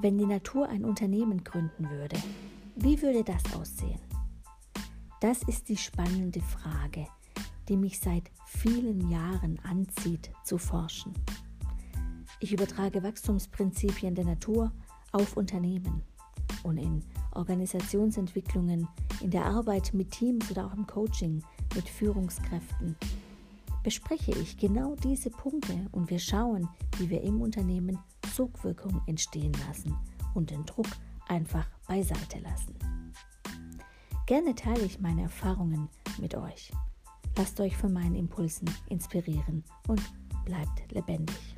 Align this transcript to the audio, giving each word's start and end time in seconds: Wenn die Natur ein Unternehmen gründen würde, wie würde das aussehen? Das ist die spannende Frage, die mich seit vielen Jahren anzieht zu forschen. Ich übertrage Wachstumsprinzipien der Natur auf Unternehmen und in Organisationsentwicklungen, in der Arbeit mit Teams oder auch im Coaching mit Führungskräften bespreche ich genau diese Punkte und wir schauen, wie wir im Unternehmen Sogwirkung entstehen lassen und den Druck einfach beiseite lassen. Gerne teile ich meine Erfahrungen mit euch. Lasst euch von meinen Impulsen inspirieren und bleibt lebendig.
Wenn 0.00 0.16
die 0.16 0.26
Natur 0.26 0.68
ein 0.68 0.84
Unternehmen 0.84 1.42
gründen 1.42 1.90
würde, 1.90 2.16
wie 2.76 3.02
würde 3.02 3.24
das 3.24 3.42
aussehen? 3.54 4.00
Das 5.20 5.42
ist 5.42 5.68
die 5.68 5.76
spannende 5.76 6.40
Frage, 6.40 7.08
die 7.68 7.76
mich 7.76 7.98
seit 7.98 8.30
vielen 8.46 9.10
Jahren 9.10 9.58
anzieht 9.64 10.30
zu 10.44 10.56
forschen. 10.56 11.12
Ich 12.38 12.52
übertrage 12.52 13.02
Wachstumsprinzipien 13.02 14.14
der 14.14 14.24
Natur 14.24 14.70
auf 15.10 15.36
Unternehmen 15.36 16.02
und 16.62 16.78
in 16.78 17.02
Organisationsentwicklungen, 17.32 18.86
in 19.20 19.30
der 19.30 19.46
Arbeit 19.46 19.92
mit 19.94 20.12
Teams 20.12 20.48
oder 20.52 20.66
auch 20.66 20.74
im 20.74 20.86
Coaching 20.86 21.42
mit 21.74 21.88
Führungskräften 21.88 22.96
bespreche 23.82 24.32
ich 24.32 24.58
genau 24.58 24.94
diese 24.96 25.30
Punkte 25.30 25.86
und 25.92 26.10
wir 26.10 26.18
schauen, 26.18 26.68
wie 26.98 27.10
wir 27.10 27.22
im 27.22 27.40
Unternehmen 27.40 27.98
Sogwirkung 28.38 29.02
entstehen 29.06 29.52
lassen 29.66 29.96
und 30.32 30.50
den 30.50 30.64
Druck 30.64 30.86
einfach 31.26 31.68
beiseite 31.88 32.38
lassen. 32.38 32.72
Gerne 34.26 34.54
teile 34.54 34.84
ich 34.84 35.00
meine 35.00 35.22
Erfahrungen 35.22 35.88
mit 36.20 36.36
euch. 36.36 36.70
Lasst 37.36 37.58
euch 37.58 37.76
von 37.76 37.92
meinen 37.92 38.14
Impulsen 38.14 38.70
inspirieren 38.88 39.64
und 39.88 40.00
bleibt 40.44 40.92
lebendig. 40.92 41.57